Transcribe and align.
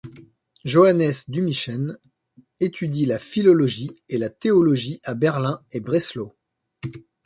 Johannes 0.65 1.13
Dümichen 1.27 1.95
étudie 2.59 3.05
la 3.05 3.19
philologie 3.19 3.91
et 4.09 4.17
la 4.17 4.31
théologie 4.31 4.99
à 5.03 5.13
Berlin 5.13 5.61
et 5.71 5.79
Breslau. 5.79 6.35